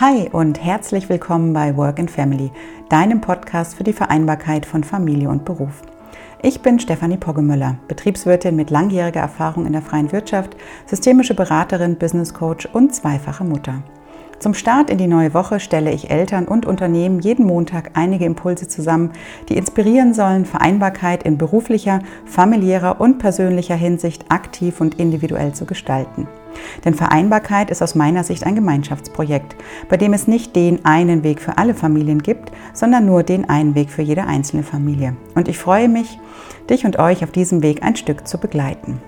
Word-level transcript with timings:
Hi 0.00 0.30
und 0.32 0.64
herzlich 0.64 1.10
willkommen 1.10 1.52
bei 1.52 1.76
Work 1.76 1.98
and 1.98 2.10
Family, 2.10 2.50
deinem 2.88 3.20
Podcast 3.20 3.74
für 3.74 3.84
die 3.84 3.92
Vereinbarkeit 3.92 4.64
von 4.64 4.82
Familie 4.82 5.28
und 5.28 5.44
Beruf. 5.44 5.82
Ich 6.42 6.62
bin 6.62 6.80
Stefanie 6.80 7.18
Poggemöller, 7.18 7.76
Betriebswirtin 7.86 8.56
mit 8.56 8.70
langjähriger 8.70 9.20
Erfahrung 9.20 9.66
in 9.66 9.74
der 9.74 9.82
freien 9.82 10.10
Wirtschaft, 10.10 10.56
systemische 10.86 11.34
Beraterin, 11.34 11.98
Business 11.98 12.32
Coach 12.32 12.64
und 12.72 12.94
zweifache 12.94 13.44
Mutter. 13.44 13.82
Zum 14.40 14.54
Start 14.54 14.88
in 14.88 14.96
die 14.96 15.06
neue 15.06 15.34
Woche 15.34 15.60
stelle 15.60 15.92
ich 15.92 16.08
Eltern 16.08 16.48
und 16.48 16.64
Unternehmen 16.64 17.20
jeden 17.20 17.44
Montag 17.44 17.90
einige 17.92 18.24
Impulse 18.24 18.66
zusammen, 18.66 19.10
die 19.50 19.58
inspirieren 19.58 20.14
sollen, 20.14 20.46
Vereinbarkeit 20.46 21.24
in 21.24 21.36
beruflicher, 21.36 21.98
familiärer 22.24 23.02
und 23.02 23.18
persönlicher 23.18 23.74
Hinsicht 23.74 24.24
aktiv 24.30 24.80
und 24.80 24.98
individuell 24.98 25.52
zu 25.52 25.66
gestalten. 25.66 26.26
Denn 26.86 26.94
Vereinbarkeit 26.94 27.70
ist 27.70 27.82
aus 27.82 27.94
meiner 27.94 28.24
Sicht 28.24 28.46
ein 28.46 28.54
Gemeinschaftsprojekt, 28.54 29.56
bei 29.90 29.98
dem 29.98 30.14
es 30.14 30.26
nicht 30.26 30.56
den 30.56 30.86
einen 30.86 31.22
Weg 31.22 31.42
für 31.42 31.58
alle 31.58 31.74
Familien 31.74 32.22
gibt, 32.22 32.50
sondern 32.72 33.04
nur 33.04 33.22
den 33.22 33.46
einen 33.46 33.74
Weg 33.74 33.90
für 33.90 34.00
jede 34.00 34.24
einzelne 34.24 34.62
Familie. 34.62 35.16
Und 35.34 35.48
ich 35.48 35.58
freue 35.58 35.90
mich, 35.90 36.18
dich 36.70 36.86
und 36.86 36.98
euch 36.98 37.22
auf 37.22 37.30
diesem 37.30 37.62
Weg 37.62 37.82
ein 37.82 37.94
Stück 37.94 38.26
zu 38.26 38.38
begleiten. 38.38 39.02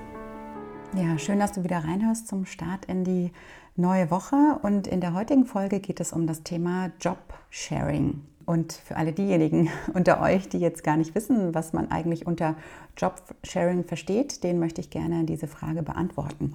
Ja, 0.95 1.19
schön, 1.19 1.39
dass 1.39 1.53
du 1.53 1.65
wieder 1.65 1.79
reinhörst 1.79 2.29
zum 2.29 2.45
Start 2.45 2.85
in 2.85 3.03
die 3.03 3.31
neue 3.77 4.11
Woche 4.11 4.59
und 4.63 4.87
in 4.87 5.01
der 5.01 5.15
heutigen 5.15 5.47
Folge 5.47 5.81
geht 5.81 6.01
es 6.01 6.13
um 6.13 6.27
das 6.27 6.43
Thema 6.43 6.91
Job-Sharing. 7.01 8.23
Und 8.45 8.73
für 8.73 8.97
alle 8.97 9.13
diejenigen 9.13 9.71
unter 9.95 10.21
euch, 10.21 10.49
die 10.49 10.59
jetzt 10.59 10.85
gar 10.85 10.97
nicht 10.97 11.15
wissen, 11.15 11.55
was 11.55 11.73
man 11.73 11.91
eigentlich 11.91 12.27
unter 12.27 12.57
Job-Sharing 12.97 13.85
versteht, 13.85 14.45
den 14.45 14.59
möchte 14.59 14.81
ich 14.81 14.91
gerne 14.91 15.25
diese 15.25 15.47
Frage 15.47 15.83
beantworten. 15.83 16.55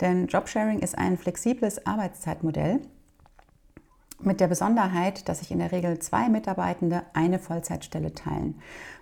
Denn 0.00 0.26
Job-Sharing 0.26 0.80
ist 0.80 0.98
ein 0.98 1.18
flexibles 1.18 1.86
Arbeitszeitmodell 1.86 2.80
mit 4.20 4.40
der 4.40 4.48
Besonderheit, 4.48 5.28
dass 5.28 5.40
sich 5.40 5.50
in 5.50 5.58
der 5.58 5.72
Regel 5.72 5.98
zwei 5.98 6.28
Mitarbeitende 6.28 7.02
eine 7.12 7.38
Vollzeitstelle 7.38 8.14
teilen. 8.14 8.60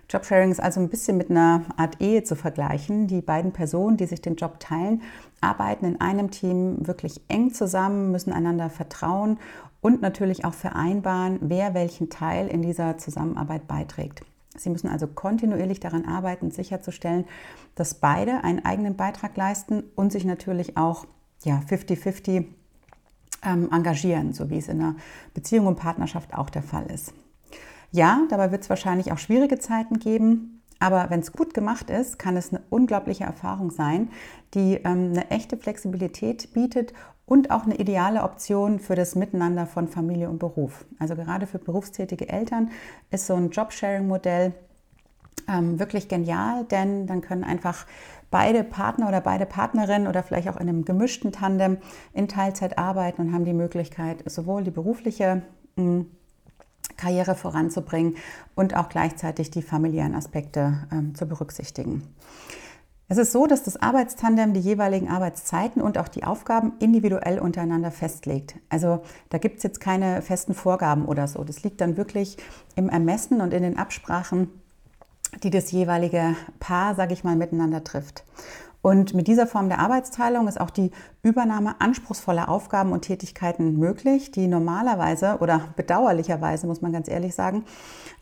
Jobsharing 0.09 0.51
ist 0.51 0.61
also 0.61 0.79
ein 0.79 0.89
bisschen 0.89 1.17
mit 1.17 1.31
einer 1.31 1.63
Art 1.77 1.99
Ehe 1.99 2.23
zu 2.23 2.35
vergleichen. 2.35 3.07
Die 3.07 3.21
beiden 3.21 3.53
Personen, 3.53 3.97
die 3.97 4.05
sich 4.05 4.21
den 4.21 4.35
Job 4.35 4.59
teilen, 4.59 5.01
arbeiten 5.41 5.85
in 5.85 6.01
einem 6.01 6.31
Team 6.31 6.85
wirklich 6.85 7.21
eng 7.27 7.53
zusammen, 7.53 8.11
müssen 8.11 8.31
einander 8.31 8.69
vertrauen 8.69 9.39
und 9.81 10.01
natürlich 10.01 10.45
auch 10.45 10.53
vereinbaren, 10.53 11.39
wer 11.41 11.73
welchen 11.73 12.09
Teil 12.09 12.47
in 12.47 12.61
dieser 12.61 12.97
Zusammenarbeit 12.97 13.67
beiträgt. 13.67 14.21
Sie 14.55 14.69
müssen 14.69 14.87
also 14.87 15.07
kontinuierlich 15.07 15.79
daran 15.79 16.05
arbeiten, 16.05 16.51
sicherzustellen, 16.51 17.25
dass 17.75 17.95
beide 17.95 18.43
einen 18.43 18.63
eigenen 18.63 18.95
Beitrag 18.95 19.35
leisten 19.35 19.83
und 19.95 20.11
sich 20.11 20.23
natürlich 20.23 20.77
auch 20.77 21.05
ja, 21.43 21.61
50-50 21.69 22.45
ähm, 23.45 23.69
engagieren, 23.71 24.33
so 24.33 24.49
wie 24.49 24.57
es 24.57 24.67
in 24.67 24.81
einer 24.81 24.95
Beziehung 25.33 25.67
und 25.67 25.77
Partnerschaft 25.77 26.33
auch 26.33 26.49
der 26.49 26.63
Fall 26.63 26.87
ist. 26.91 27.13
Ja, 27.91 28.21
dabei 28.29 28.51
wird 28.51 28.63
es 28.63 28.69
wahrscheinlich 28.69 29.11
auch 29.11 29.17
schwierige 29.17 29.59
Zeiten 29.59 29.99
geben, 29.99 30.61
aber 30.79 31.09
wenn 31.09 31.21
es 31.21 31.31
gut 31.31 31.53
gemacht 31.53 31.89
ist, 31.89 32.19
kann 32.19 32.35
es 32.35 32.51
eine 32.51 32.61
unglaubliche 32.69 33.23
Erfahrung 33.23 33.71
sein, 33.71 34.09
die 34.53 34.75
ähm, 34.75 35.11
eine 35.11 35.31
echte 35.31 35.57
Flexibilität 35.57 36.53
bietet 36.53 36.93
und 37.25 37.51
auch 37.51 37.63
eine 37.63 37.77
ideale 37.77 38.23
Option 38.23 38.79
für 38.79 38.95
das 38.95 39.15
Miteinander 39.15 39.65
von 39.65 39.87
Familie 39.87 40.29
und 40.29 40.39
Beruf. 40.39 40.85
Also 40.99 41.15
gerade 41.15 41.47
für 41.47 41.59
berufstätige 41.59 42.29
Eltern 42.29 42.69
ist 43.09 43.27
so 43.27 43.35
ein 43.35 43.49
Jobsharing-Modell 43.49 44.53
ähm, 45.47 45.79
wirklich 45.79 46.07
genial, 46.07 46.65
denn 46.65 47.07
dann 47.07 47.21
können 47.21 47.43
einfach 47.43 47.85
beide 48.31 48.63
Partner 48.63 49.07
oder 49.07 49.21
beide 49.21 49.45
Partnerinnen 49.45 50.07
oder 50.07 50.23
vielleicht 50.23 50.49
auch 50.49 50.57
in 50.57 50.69
einem 50.69 50.85
gemischten 50.85 51.31
Tandem 51.31 51.77
in 52.13 52.27
Teilzeit 52.27 52.77
arbeiten 52.77 53.21
und 53.21 53.33
haben 53.33 53.45
die 53.45 53.53
Möglichkeit, 53.53 54.23
sowohl 54.29 54.63
die 54.63 54.71
berufliche 54.71 55.43
mh, 55.75 55.83
hm, 55.83 56.05
Karriere 56.97 57.35
voranzubringen 57.35 58.15
und 58.55 58.75
auch 58.75 58.89
gleichzeitig 58.89 59.51
die 59.51 59.61
familiären 59.61 60.15
Aspekte 60.15 60.87
ähm, 60.91 61.13
zu 61.15 61.25
berücksichtigen. 61.25 62.03
Es 63.07 63.19
ist 63.19 63.31
so, 63.31 63.45
dass 63.45 63.61
das 63.61 63.77
Arbeitstandem 63.77 64.53
die 64.53 64.59
jeweiligen 64.59 65.09
Arbeitszeiten 65.09 65.81
und 65.81 65.99
auch 65.99 66.07
die 66.07 66.23
Aufgaben 66.23 66.73
individuell 66.79 67.37
untereinander 67.37 67.91
festlegt. 67.91 68.55
Also 68.69 69.01
da 69.29 69.37
gibt 69.37 69.57
es 69.57 69.63
jetzt 69.63 69.79
keine 69.79 70.23
festen 70.23 70.55
Vorgaben 70.55 71.05
oder 71.05 71.27
so. 71.27 71.43
Das 71.43 71.61
liegt 71.63 71.81
dann 71.81 71.97
wirklich 71.97 72.37
im 72.75 72.89
Ermessen 72.89 73.41
und 73.41 73.53
in 73.53 73.61
den 73.61 73.77
Absprachen, 73.77 74.49
die 75.43 75.49
das 75.49 75.71
jeweilige 75.71 76.35
Paar, 76.59 76.95
sage 76.95 77.13
ich 77.13 77.23
mal, 77.23 77.35
miteinander 77.35 77.83
trifft. 77.83 78.23
Und 78.85 79.15
mit 79.15 79.27
dieser 79.27 79.47
Form 79.47 79.67
der 79.67 79.79
Arbeitsteilung 79.79 80.47
ist 80.47 80.61
auch 80.61 80.69
die 80.69 80.91
Übernahme 81.23 81.81
anspruchsvoller 81.81 82.49
Aufgaben 82.49 82.91
und 82.91 83.01
Tätigkeiten 83.01 83.79
möglich, 83.79 84.29
die 84.29 84.47
normalerweise 84.47 85.37
oder 85.39 85.69
bedauerlicherweise, 85.75 86.67
muss 86.67 86.83
man 86.83 86.93
ganz 86.93 87.07
ehrlich 87.07 87.33
sagen, 87.33 87.65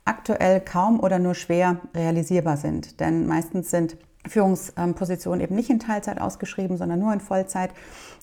aktuell 0.05 0.61
kaum 0.61 1.01
oder 1.01 1.19
nur 1.19 1.35
schwer 1.35 1.81
realisierbar 1.93 2.55
sind. 2.55 3.01
Denn 3.01 3.27
meistens 3.27 3.71
sind 3.71 3.97
Führungspositionen 4.25 5.41
eben 5.41 5.55
nicht 5.55 5.69
in 5.69 5.79
Teilzeit 5.79 6.21
ausgeschrieben, 6.21 6.77
sondern 6.77 6.99
nur 6.99 7.11
in 7.11 7.19
Vollzeit. 7.19 7.71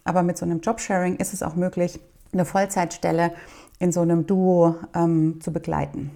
Aber 0.05 0.23
mit 0.23 0.39
so 0.39 0.47
einem 0.47 0.61
Jobsharing 0.61 1.17
ist 1.17 1.34
es 1.34 1.43
auch 1.43 1.56
möglich, 1.56 2.00
eine 2.33 2.47
Vollzeitstelle 2.47 3.33
in 3.79 3.93
so 3.93 4.00
einem 4.00 4.27
Duo 4.27 4.77
ähm, 4.95 5.41
zu 5.43 5.53
begleiten. 5.53 6.11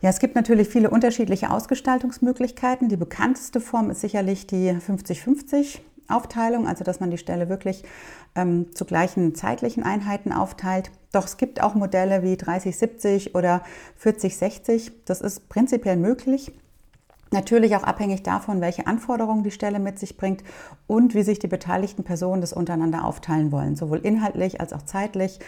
Ja, 0.00 0.10
es 0.10 0.20
gibt 0.20 0.36
natürlich 0.36 0.68
viele 0.68 0.90
unterschiedliche 0.90 1.50
Ausgestaltungsmöglichkeiten. 1.50 2.88
Die 2.88 2.96
bekannteste 2.96 3.60
Form 3.60 3.90
ist 3.90 4.00
sicherlich 4.00 4.46
die 4.46 4.70
50-50 4.70 5.80
Aufteilung, 6.06 6.68
also 6.68 6.84
dass 6.84 7.00
man 7.00 7.10
die 7.10 7.18
Stelle 7.18 7.48
wirklich 7.48 7.82
ähm, 8.36 8.72
zu 8.74 8.84
gleichen 8.84 9.34
zeitlichen 9.34 9.82
Einheiten 9.82 10.32
aufteilt. 10.32 10.92
Doch 11.10 11.24
es 11.24 11.36
gibt 11.36 11.60
auch 11.60 11.74
Modelle 11.74 12.22
wie 12.22 12.34
30-70 12.34 13.36
oder 13.36 13.64
40-60. 14.00 14.92
Das 15.04 15.20
ist 15.20 15.48
prinzipiell 15.48 15.96
möglich. 15.96 16.52
Natürlich 17.32 17.74
auch 17.74 17.82
abhängig 17.82 18.22
davon, 18.22 18.60
welche 18.60 18.86
Anforderungen 18.86 19.42
die 19.42 19.50
Stelle 19.50 19.80
mit 19.80 19.98
sich 19.98 20.16
bringt 20.16 20.44
und 20.86 21.14
wie 21.14 21.24
sich 21.24 21.40
die 21.40 21.48
beteiligten 21.48 22.04
Personen 22.04 22.40
das 22.40 22.52
untereinander 22.52 23.04
aufteilen 23.04 23.50
wollen, 23.50 23.74
sowohl 23.74 23.98
inhaltlich 23.98 24.60
als 24.60 24.72
auch 24.72 24.82
zeitlich. 24.82 25.40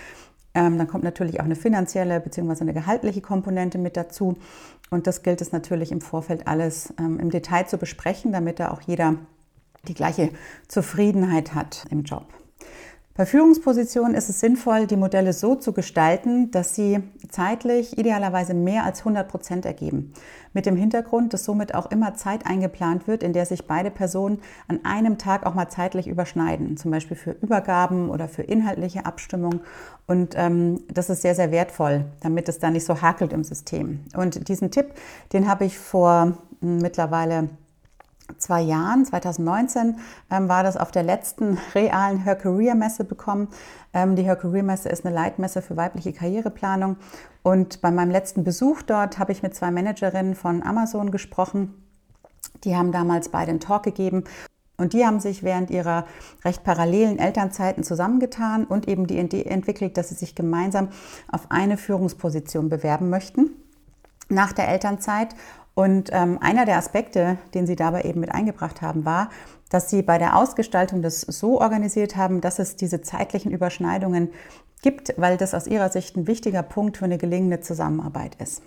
Ähm, 0.54 0.78
dann 0.78 0.88
kommt 0.88 1.04
natürlich 1.04 1.40
auch 1.40 1.44
eine 1.44 1.56
finanzielle 1.56 2.20
bzw. 2.20 2.62
eine 2.62 2.74
gehaltliche 2.74 3.20
Komponente 3.20 3.78
mit 3.78 3.96
dazu. 3.96 4.36
Und 4.90 5.06
das 5.06 5.22
gilt 5.22 5.40
es 5.40 5.52
natürlich 5.52 5.92
im 5.92 6.00
Vorfeld 6.00 6.46
alles 6.46 6.92
ähm, 6.98 7.20
im 7.20 7.30
Detail 7.30 7.66
zu 7.66 7.78
besprechen, 7.78 8.32
damit 8.32 8.58
da 8.58 8.70
auch 8.70 8.80
jeder 8.80 9.14
die 9.86 9.94
gleiche 9.94 10.30
Zufriedenheit 10.68 11.54
hat 11.54 11.86
im 11.90 12.02
Job. 12.02 12.26
Bei 13.20 13.26
Führungspositionen 13.26 14.14
ist 14.14 14.30
es 14.30 14.40
sinnvoll, 14.40 14.86
die 14.86 14.96
Modelle 14.96 15.34
so 15.34 15.54
zu 15.54 15.74
gestalten, 15.74 16.50
dass 16.52 16.74
sie 16.74 17.00
zeitlich 17.28 17.98
idealerweise 17.98 18.54
mehr 18.54 18.84
als 18.84 19.00
100 19.00 19.28
Prozent 19.28 19.66
ergeben. 19.66 20.14
Mit 20.54 20.64
dem 20.64 20.74
Hintergrund, 20.74 21.34
dass 21.34 21.44
somit 21.44 21.74
auch 21.74 21.90
immer 21.90 22.14
Zeit 22.14 22.46
eingeplant 22.46 23.06
wird, 23.06 23.22
in 23.22 23.34
der 23.34 23.44
sich 23.44 23.66
beide 23.66 23.90
Personen 23.90 24.38
an 24.68 24.86
einem 24.86 25.18
Tag 25.18 25.44
auch 25.44 25.52
mal 25.52 25.68
zeitlich 25.68 26.08
überschneiden, 26.08 26.78
zum 26.78 26.92
Beispiel 26.92 27.14
für 27.14 27.32
Übergaben 27.32 28.08
oder 28.08 28.26
für 28.26 28.40
inhaltliche 28.40 29.04
Abstimmung. 29.04 29.60
Und 30.06 30.32
ähm, 30.38 30.80
das 30.88 31.10
ist 31.10 31.20
sehr, 31.20 31.34
sehr 31.34 31.50
wertvoll, 31.50 32.06
damit 32.22 32.48
es 32.48 32.58
da 32.58 32.70
nicht 32.70 32.86
so 32.86 33.02
hakelt 33.02 33.34
im 33.34 33.44
System. 33.44 34.00
Und 34.16 34.48
diesen 34.48 34.70
Tipp, 34.70 34.94
den 35.34 35.46
habe 35.46 35.66
ich 35.66 35.78
vor 35.78 36.38
hm, 36.62 36.78
mittlerweile 36.78 37.50
zwei 38.38 38.60
Jahren, 38.62 39.04
2019, 39.04 39.96
ähm, 40.30 40.48
war 40.48 40.62
das 40.62 40.76
auf 40.76 40.90
der 40.90 41.02
letzten 41.02 41.58
realen 41.74 42.18
Her 42.18 42.36
Career 42.36 42.74
Messe 42.74 43.04
bekommen. 43.04 43.48
Ähm, 43.92 44.16
die 44.16 44.22
Her 44.22 44.36
Career 44.36 44.62
Messe 44.62 44.88
ist 44.88 45.04
eine 45.04 45.14
Leitmesse 45.14 45.62
für 45.62 45.76
weibliche 45.76 46.12
Karriereplanung. 46.12 46.96
Und 47.42 47.80
bei 47.80 47.90
meinem 47.90 48.10
letzten 48.10 48.44
Besuch 48.44 48.82
dort 48.82 49.18
habe 49.18 49.32
ich 49.32 49.42
mit 49.42 49.54
zwei 49.54 49.70
Managerinnen 49.70 50.34
von 50.34 50.62
Amazon 50.62 51.10
gesprochen. 51.10 51.74
Die 52.64 52.76
haben 52.76 52.92
damals 52.92 53.28
beide 53.28 53.50
einen 53.50 53.60
Talk 53.60 53.82
gegeben 53.82 54.24
und 54.76 54.94
die 54.94 55.04
haben 55.04 55.20
sich 55.20 55.42
während 55.42 55.70
ihrer 55.70 56.06
recht 56.44 56.64
parallelen 56.64 57.18
Elternzeiten 57.18 57.84
zusammengetan 57.84 58.64
und 58.64 58.88
eben 58.88 59.06
die 59.06 59.18
Idee 59.18 59.44
entwickelt, 59.44 59.96
dass 59.96 60.08
sie 60.08 60.14
sich 60.14 60.34
gemeinsam 60.34 60.88
auf 61.30 61.50
eine 61.50 61.76
Führungsposition 61.76 62.68
bewerben 62.68 63.10
möchten 63.10 63.50
nach 64.30 64.52
der 64.52 64.68
Elternzeit 64.68 65.34
und 65.74 66.10
ähm, 66.12 66.38
einer 66.40 66.66
der 66.66 66.76
Aspekte, 66.76 67.38
den 67.54 67.66
Sie 67.66 67.76
dabei 67.76 68.02
eben 68.02 68.20
mit 68.20 68.32
eingebracht 68.32 68.82
haben, 68.82 69.04
war, 69.04 69.30
dass 69.68 69.88
Sie 69.88 70.02
bei 70.02 70.18
der 70.18 70.36
Ausgestaltung 70.36 71.00
das 71.00 71.20
so 71.20 71.60
organisiert 71.60 72.16
haben, 72.16 72.40
dass 72.40 72.58
es 72.58 72.76
diese 72.76 73.00
zeitlichen 73.00 73.52
Überschneidungen 73.52 74.30
gibt, 74.82 75.14
weil 75.16 75.36
das 75.36 75.54
aus 75.54 75.66
Ihrer 75.66 75.90
Sicht 75.90 76.16
ein 76.16 76.26
wichtiger 76.26 76.62
Punkt 76.62 76.96
für 76.96 77.04
eine 77.04 77.18
gelingende 77.18 77.60
Zusammenarbeit 77.60 78.34
ist. 78.36 78.62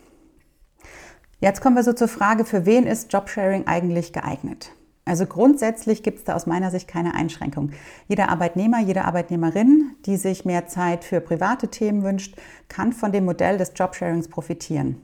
Jetzt 1.39 1.61
kommen 1.61 1.75
wir 1.75 1.83
so 1.83 1.91
zur 1.93 2.07
Frage, 2.07 2.45
für 2.45 2.65
wen 2.65 2.87
ist 2.87 3.11
Jobsharing 3.11 3.67
eigentlich 3.67 4.13
geeignet? 4.13 4.71
Also 5.05 5.25
grundsätzlich 5.25 6.01
gibt 6.01 6.19
es 6.19 6.23
da 6.23 6.35
aus 6.35 6.45
meiner 6.45 6.71
Sicht 6.71 6.87
keine 6.87 7.13
Einschränkung. 7.13 7.71
Jeder 8.07 8.29
Arbeitnehmer, 8.29 8.79
jede 8.79 9.03
Arbeitnehmerin, 9.03 9.91
die 10.05 10.15
sich 10.15 10.45
mehr 10.45 10.67
Zeit 10.67 11.03
für 11.03 11.19
private 11.19 11.67
Themen 11.67 12.03
wünscht, 12.03 12.37
kann 12.69 12.93
von 12.93 13.11
dem 13.11 13.25
Modell 13.25 13.57
des 13.57 13.73
Jobsharings 13.75 14.29
profitieren. 14.29 15.01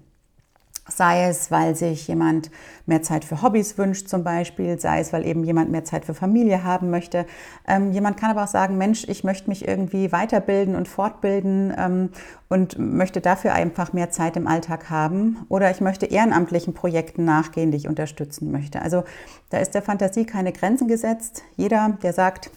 Sei 0.90 1.26
es, 1.26 1.52
weil 1.52 1.76
sich 1.76 2.08
jemand 2.08 2.52
mehr 2.86 3.02
Zeit 3.02 3.24
für 3.24 3.42
Hobbys 3.42 3.78
wünscht 3.78 4.08
zum 4.08 4.24
Beispiel, 4.24 4.80
sei 4.80 5.00
es, 5.00 5.14
weil 5.14 5.26
eben 5.26 5.44
jemand 5.44 5.72
mehr 5.72 5.86
Zeit 5.86 6.06
für 6.06 6.14
Familie 6.14 6.64
haben 6.64 6.90
möchte. 6.90 7.26
Ähm, 7.68 7.92
jemand 7.92 8.18
kann 8.18 8.32
aber 8.32 8.44
auch 8.44 8.48
sagen, 8.48 8.78
Mensch, 8.78 9.06
ich 9.08 9.24
möchte 9.24 9.50
mich 9.50 9.68
irgendwie 9.68 10.12
weiterbilden 10.12 10.76
und 10.76 10.88
fortbilden 10.88 11.74
ähm, 11.78 12.10
und 12.50 12.78
möchte 12.78 13.22
dafür 13.22 13.54
einfach 13.54 13.94
mehr 13.94 14.10
Zeit 14.10 14.36
im 14.36 14.48
Alltag 14.48 14.90
haben. 14.90 15.46
Oder 15.50 15.72
ich 15.72 15.82
möchte 15.82 16.08
ehrenamtlichen 16.08 16.74
Projekten 16.74 17.24
nachgehen, 17.24 17.72
die 17.72 17.78
ich 17.78 17.88
unterstützen 17.88 18.52
möchte. 18.52 18.82
Also 18.82 19.04
da 19.52 19.60
ist 19.60 19.74
der 19.74 19.82
Fantasie 19.82 20.26
keine 20.26 20.52
Grenzen 20.52 20.88
gesetzt. 20.88 21.44
Jeder, 21.56 21.98
der 22.02 22.14
sagt, 22.14 22.50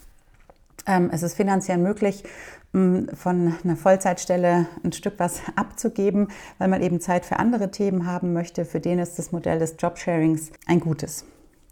ähm, 0.87 1.11
es 1.13 1.23
ist 1.23 1.35
finanziell 1.35 1.79
möglich, 1.79 2.25
von 2.73 3.55
einer 3.65 3.77
Vollzeitstelle 3.77 4.67
ein 4.83 4.93
Stück 4.93 5.15
was 5.19 5.43
abzugeben, 5.57 6.29
weil 6.59 6.69
man 6.69 6.83
eben 6.83 7.01
Zeit 7.01 7.27
für 7.27 7.39
andere 7.39 7.71
Themen 7.71 8.07
haben 8.07 8.33
möchte. 8.33 8.65
Für 8.65 8.81
den 8.81 8.99
ist 8.99 9.19
das 9.19 9.31
Modell 9.31 9.59
des 9.59 9.77
Jobsharings 9.79 10.51
ein 10.67 10.81
gutes. 10.81 11.27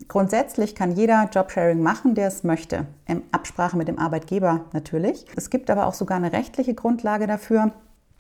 Grundsätzlich 0.09 0.75
kann 0.75 0.93
jeder 0.93 1.29
Jobsharing 1.33 1.81
machen, 1.81 2.15
der 2.15 2.29
es 2.29 2.43
möchte, 2.45 2.87
in 3.07 3.23
Absprache 3.33 3.77
mit 3.77 3.89
dem 3.89 3.99
Arbeitgeber 3.99 4.65
natürlich. 4.73 5.27
Es 5.37 5.51
gibt 5.51 5.71
aber 5.71 5.87
auch 5.87 5.95
sogar 5.95 6.17
eine 6.17 6.33
rechtliche 6.33 6.75
Grundlage 6.75 7.27
dafür. 7.27 7.73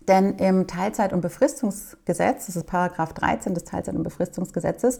Denn 0.08 0.36
im 0.36 0.66
Teilzeit- 0.66 1.12
und 1.12 1.20
Befristungsgesetz, 1.20 2.46
das 2.46 2.56
ist 2.56 2.66
Paragraph 2.66 3.12
13 3.12 3.54
des 3.54 3.64
Teilzeit- 3.64 3.94
und 3.94 4.02
Befristungsgesetzes, 4.02 4.98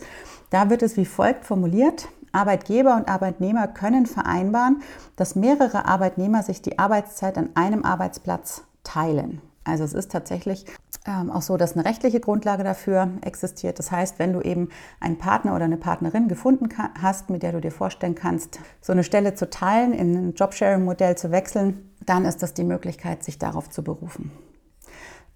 da 0.50 0.70
wird 0.70 0.82
es 0.82 0.96
wie 0.96 1.06
folgt 1.06 1.44
formuliert. 1.44 2.08
Arbeitgeber 2.32 2.94
und 2.94 3.08
Arbeitnehmer 3.08 3.66
können 3.66 4.06
vereinbaren, 4.06 4.82
dass 5.16 5.34
mehrere 5.34 5.86
Arbeitnehmer 5.86 6.42
sich 6.42 6.62
die 6.62 6.78
Arbeitszeit 6.78 7.36
an 7.36 7.50
einem 7.54 7.84
Arbeitsplatz 7.84 8.62
teilen. 8.84 9.40
Also 9.64 9.84
es 9.84 9.92
ist 9.92 10.10
tatsächlich 10.10 10.64
ähm, 11.06 11.30
auch 11.30 11.42
so, 11.42 11.56
dass 11.56 11.74
eine 11.74 11.84
rechtliche 11.84 12.20
Grundlage 12.20 12.64
dafür 12.64 13.08
existiert. 13.22 13.78
Das 13.78 13.90
heißt, 13.90 14.18
wenn 14.18 14.32
du 14.32 14.40
eben 14.40 14.68
einen 15.00 15.18
Partner 15.18 15.54
oder 15.54 15.64
eine 15.64 15.76
Partnerin 15.76 16.28
gefunden 16.28 16.68
hast, 17.00 17.30
mit 17.30 17.42
der 17.42 17.52
du 17.52 17.60
dir 17.60 17.70
vorstellen 17.70 18.14
kannst, 18.14 18.58
so 18.80 18.92
eine 18.92 19.04
Stelle 19.04 19.34
zu 19.34 19.50
teilen, 19.50 19.92
in 19.92 20.14
ein 20.14 20.34
Jobsharing-Modell 20.34 21.16
zu 21.16 21.30
wechseln, 21.30 21.90
dann 22.04 22.24
ist 22.24 22.42
das 22.42 22.54
die 22.54 22.64
Möglichkeit, 22.64 23.22
sich 23.22 23.38
darauf 23.38 23.68
zu 23.68 23.82
berufen. 23.84 24.30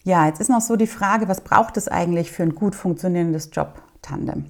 Ja, 0.06 0.26
jetzt 0.26 0.38
ist 0.38 0.50
noch 0.50 0.60
so 0.60 0.76
die 0.76 0.86
Frage, 0.86 1.28
was 1.28 1.40
braucht 1.40 1.78
es 1.78 1.88
eigentlich 1.88 2.30
für 2.30 2.42
ein 2.42 2.54
gut 2.54 2.74
funktionierendes 2.74 3.48
Job-Tandem? 3.52 4.44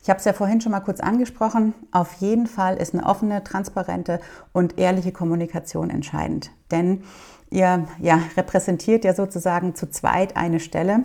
Ich 0.00 0.08
habe 0.08 0.18
es 0.18 0.24
ja 0.24 0.32
vorhin 0.32 0.60
schon 0.60 0.70
mal 0.70 0.80
kurz 0.80 1.00
angesprochen. 1.00 1.74
Auf 1.90 2.14
jeden 2.14 2.46
Fall 2.46 2.76
ist 2.76 2.94
eine 2.94 3.04
offene, 3.04 3.42
transparente 3.42 4.20
und 4.52 4.78
ehrliche 4.78 5.10
Kommunikation 5.10 5.90
entscheidend. 5.90 6.52
Denn 6.70 7.02
ihr 7.50 7.88
ja, 8.00 8.20
repräsentiert 8.36 9.04
ja 9.04 9.12
sozusagen 9.12 9.74
zu 9.74 9.90
zweit 9.90 10.36
eine 10.36 10.60
Stelle. 10.60 11.04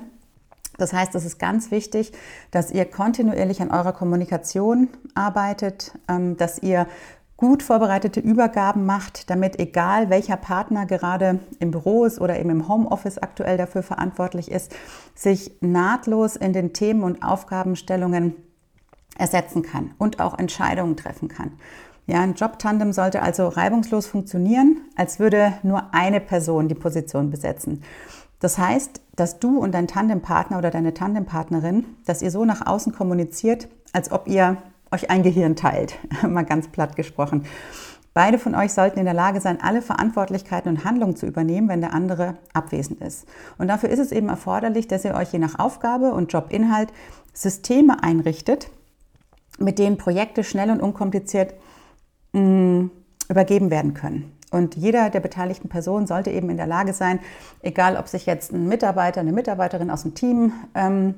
Das 0.78 0.94
heißt, 0.94 1.16
es 1.16 1.26
ist 1.26 1.40
ganz 1.40 1.72
wichtig, 1.72 2.12
dass 2.52 2.70
ihr 2.70 2.86
kontinuierlich 2.86 3.62
an 3.64 3.72
eurer 3.72 3.94
Kommunikation 3.94 4.90
arbeitet, 5.16 5.92
ähm, 6.08 6.38
dass 6.38 6.60
ihr 6.60 6.86
gut 7.38 7.62
vorbereitete 7.62 8.20
Übergaben 8.20 8.86
macht, 8.86 9.30
damit 9.30 9.60
egal 9.60 10.10
welcher 10.10 10.38
Partner 10.38 10.88
gerade 10.88 11.40
im 11.60 11.72
Büro 11.72 12.06
ist 12.06 12.20
oder 12.20 12.40
eben 12.40 12.50
im 12.50 12.68
Homeoffice 12.68 13.20
aktuell 13.20 13.58
dafür 13.58 13.84
verantwortlich 13.84 14.52
ist, 14.52 14.76
sich 15.16 15.52
nahtlos 15.62 16.36
in 16.36 16.52
den 16.52 16.74
Themen 16.74 17.04
und 17.04 17.24
Aufgabenstellungen 17.24 18.36
ersetzen 19.18 19.62
kann 19.62 19.92
und 20.00 20.20
auch 20.20 20.38
Entscheidungen 20.38 20.98
treffen 20.98 21.28
kann. 21.28 21.54
Ja, 22.08 22.22
ein 22.22 22.34
Jobtandem 22.34 22.94
sollte 22.94 23.22
also 23.22 23.48
reibungslos 23.48 24.08
funktionieren, 24.08 24.82
als 24.96 25.20
würde 25.20 25.54
nur 25.62 25.94
eine 25.94 26.22
Person 26.22 26.70
die 26.70 26.76
Position 26.76 27.30
besetzen. 27.30 27.84
Das 28.40 28.58
heißt, 28.58 29.02
dass 29.16 29.40
du 29.40 29.60
und 29.60 29.74
dein 29.74 29.88
Tandempartner 29.88 30.58
oder 30.58 30.72
deine 30.72 30.94
Tandempartnerin, 30.94 31.86
dass 32.06 32.22
ihr 32.22 32.32
so 32.32 32.46
nach 32.46 32.66
außen 32.66 32.94
kommuniziert, 32.94 33.68
als 33.94 34.12
ob 34.12 34.28
ihr 34.28 34.58
euch 34.92 35.10
ein 35.10 35.24
Gehirn 35.24 35.56
teilt, 35.56 35.98
mal 36.28 36.46
ganz 36.46 36.68
platt 36.68 36.96
gesprochen. 36.96 37.46
Beide 38.14 38.40
von 38.40 38.56
euch 38.56 38.74
sollten 38.74 38.98
in 38.98 39.06
der 39.06 39.14
Lage 39.14 39.42
sein, 39.42 39.62
alle 39.62 39.84
Verantwortlichkeiten 39.84 40.72
und 40.72 40.84
Handlungen 40.84 41.16
zu 41.16 41.28
übernehmen, 41.28 41.70
wenn 41.70 41.82
der 41.82 41.94
andere 41.94 42.36
abwesend 42.52 43.00
ist. 43.00 43.28
Und 43.60 43.68
dafür 43.68 43.90
ist 43.90 44.00
es 44.00 44.12
eben 44.12 44.28
erforderlich, 44.28 44.88
dass 44.88 45.06
ihr 45.06 45.14
euch 45.14 45.34
je 45.34 45.40
nach 45.40 45.60
Aufgabe 45.60 46.12
und 46.14 46.34
Jobinhalt 46.34 46.92
Systeme 47.34 48.02
einrichtet, 48.02 48.72
mit 49.60 49.78
denen 49.78 49.98
Projekte 49.98 50.44
schnell 50.44 50.72
und 50.72 50.82
unkompliziert 50.82 51.54
mh, 52.34 52.42
mm, 52.42 52.92
übergeben 53.30 53.70
werden 53.70 53.94
können. 53.94 54.32
Und 54.50 54.76
jeder 54.76 55.10
der 55.10 55.20
beteiligten 55.20 55.70
Personen 55.70 56.08
sollte 56.08 56.32
eben 56.32 56.50
in 56.50 56.58
der 56.58 56.68
Lage 56.68 56.94
sein, 56.94 57.20
egal 57.62 57.98
ob 57.98 58.08
sich 58.08 58.26
jetzt 58.26 58.52
ein 58.52 58.68
Mitarbeiter, 58.68 59.20
eine 59.20 59.34
Mitarbeiterin 59.34 59.92
aus 59.92 60.04
dem 60.04 60.16
Team 60.16 60.54
ähm, 60.74 61.14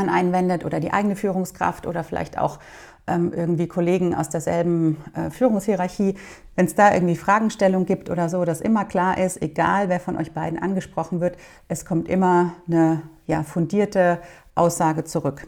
an 0.00 0.08
einen 0.08 0.32
wendet 0.32 0.64
oder 0.64 0.80
die 0.80 0.92
eigene 0.92 1.16
Führungskraft 1.16 1.86
oder 1.86 2.02
vielleicht 2.02 2.38
auch 2.38 2.58
ähm, 3.06 3.32
irgendwie 3.34 3.66
Kollegen 3.66 4.14
aus 4.14 4.28
derselben 4.28 4.96
äh, 5.14 5.30
Führungshierarchie, 5.30 6.14
wenn 6.56 6.66
es 6.66 6.74
da 6.74 6.92
irgendwie 6.92 7.16
Fragestellungen 7.16 7.86
gibt 7.86 8.10
oder 8.10 8.28
so, 8.28 8.44
dass 8.44 8.60
immer 8.60 8.84
klar 8.84 9.18
ist, 9.18 9.42
egal 9.42 9.88
wer 9.88 10.00
von 10.00 10.16
euch 10.16 10.32
beiden 10.32 10.58
angesprochen 10.58 11.20
wird, 11.20 11.36
es 11.68 11.84
kommt 11.84 12.08
immer 12.08 12.54
eine 12.66 13.02
ja, 13.26 13.42
fundierte 13.42 14.20
Aussage 14.54 15.04
zurück. 15.04 15.46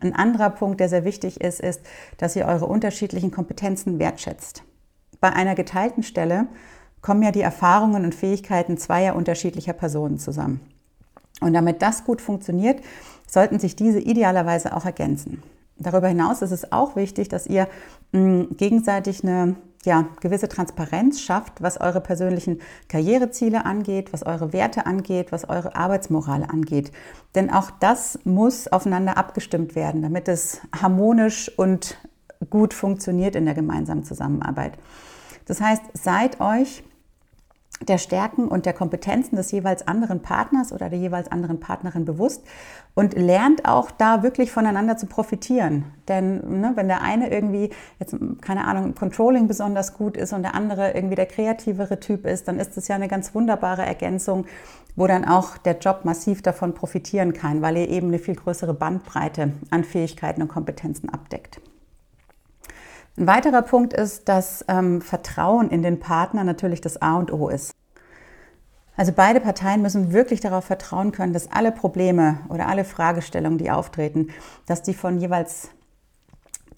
Ein 0.00 0.14
anderer 0.14 0.50
Punkt, 0.50 0.80
der 0.80 0.88
sehr 0.88 1.04
wichtig 1.04 1.40
ist, 1.40 1.60
ist, 1.60 1.82
dass 2.16 2.36
ihr 2.36 2.46
eure 2.46 2.66
unterschiedlichen 2.66 3.30
Kompetenzen 3.30 3.98
wertschätzt. 3.98 4.62
Bei 5.20 5.32
einer 5.32 5.54
geteilten 5.54 6.02
Stelle 6.02 6.46
kommen 7.02 7.22
ja 7.22 7.30
die 7.30 7.42
Erfahrungen 7.42 8.04
und 8.04 8.14
Fähigkeiten 8.14 8.78
zweier 8.78 9.14
unterschiedlicher 9.14 9.74
Personen 9.74 10.18
zusammen. 10.18 10.60
Und 11.40 11.54
damit 11.54 11.82
das 11.82 12.04
gut 12.04 12.20
funktioniert, 12.20 12.82
sollten 13.30 13.58
sich 13.58 13.76
diese 13.76 14.00
idealerweise 14.00 14.76
auch 14.76 14.84
ergänzen. 14.84 15.42
Darüber 15.78 16.08
hinaus 16.08 16.42
ist 16.42 16.50
es 16.50 16.72
auch 16.72 16.96
wichtig, 16.96 17.28
dass 17.28 17.46
ihr 17.46 17.68
mh, 18.12 18.48
gegenseitig 18.56 19.24
eine 19.24 19.56
ja, 19.84 20.08
gewisse 20.20 20.48
Transparenz 20.48 21.22
schafft, 21.22 21.62
was 21.62 21.80
eure 21.80 22.02
persönlichen 22.02 22.60
Karriereziele 22.88 23.64
angeht, 23.64 24.12
was 24.12 24.24
eure 24.24 24.52
Werte 24.52 24.84
angeht, 24.84 25.32
was 25.32 25.48
eure 25.48 25.74
Arbeitsmoral 25.74 26.44
angeht. 26.44 26.92
Denn 27.34 27.50
auch 27.50 27.70
das 27.70 28.18
muss 28.24 28.68
aufeinander 28.68 29.16
abgestimmt 29.16 29.74
werden, 29.74 30.02
damit 30.02 30.28
es 30.28 30.60
harmonisch 30.78 31.50
und 31.56 31.96
gut 32.50 32.74
funktioniert 32.74 33.36
in 33.36 33.46
der 33.46 33.54
gemeinsamen 33.54 34.04
Zusammenarbeit. 34.04 34.74
Das 35.46 35.62
heißt, 35.62 35.82
seid 35.94 36.40
euch 36.40 36.82
der 37.88 37.96
Stärken 37.96 38.46
und 38.46 38.66
der 38.66 38.74
Kompetenzen 38.74 39.36
des 39.36 39.52
jeweils 39.52 39.86
anderen 39.88 40.20
Partners 40.20 40.72
oder 40.72 40.90
der 40.90 40.98
jeweils 40.98 41.32
anderen 41.32 41.60
Partnerin 41.60 42.04
bewusst 42.04 42.44
und 42.94 43.14
lernt 43.14 43.64
auch 43.66 43.90
da 43.90 44.22
wirklich 44.22 44.52
voneinander 44.52 44.98
zu 44.98 45.06
profitieren. 45.06 45.86
Denn 46.06 46.60
ne, 46.60 46.72
wenn 46.74 46.88
der 46.88 47.00
eine 47.00 47.30
irgendwie, 47.30 47.70
jetzt 47.98 48.14
keine 48.42 48.66
Ahnung, 48.66 48.94
Controlling 48.94 49.48
besonders 49.48 49.94
gut 49.94 50.18
ist 50.18 50.34
und 50.34 50.42
der 50.42 50.54
andere 50.54 50.92
irgendwie 50.92 51.14
der 51.14 51.26
kreativere 51.26 52.00
Typ 52.00 52.26
ist, 52.26 52.48
dann 52.48 52.58
ist 52.58 52.76
es 52.76 52.86
ja 52.88 52.96
eine 52.96 53.08
ganz 53.08 53.34
wunderbare 53.34 53.86
Ergänzung, 53.86 54.44
wo 54.94 55.06
dann 55.06 55.24
auch 55.24 55.56
der 55.56 55.78
Job 55.78 56.04
massiv 56.04 56.42
davon 56.42 56.74
profitieren 56.74 57.32
kann, 57.32 57.62
weil 57.62 57.78
ihr 57.78 57.88
eben 57.88 58.08
eine 58.08 58.18
viel 58.18 58.34
größere 58.34 58.74
Bandbreite 58.74 59.52
an 59.70 59.84
Fähigkeiten 59.84 60.42
und 60.42 60.48
Kompetenzen 60.48 61.08
abdeckt. 61.08 61.60
Ein 63.20 63.26
weiterer 63.26 63.60
Punkt 63.60 63.92
ist, 63.92 64.30
dass 64.30 64.64
ähm, 64.66 65.02
Vertrauen 65.02 65.68
in 65.68 65.82
den 65.82 66.00
Partner 66.00 66.42
natürlich 66.42 66.80
das 66.80 67.02
A 67.02 67.18
und 67.18 67.30
O 67.30 67.50
ist. 67.50 67.74
Also 68.96 69.12
beide 69.12 69.40
Parteien 69.40 69.82
müssen 69.82 70.14
wirklich 70.14 70.40
darauf 70.40 70.64
vertrauen 70.64 71.12
können, 71.12 71.34
dass 71.34 71.52
alle 71.52 71.70
Probleme 71.70 72.38
oder 72.48 72.66
alle 72.66 72.84
Fragestellungen, 72.84 73.58
die 73.58 73.70
auftreten, 73.70 74.28
dass 74.64 74.80
die 74.80 74.94
von 74.94 75.18
jeweils 75.18 75.68